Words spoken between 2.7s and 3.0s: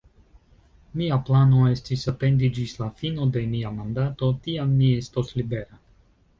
la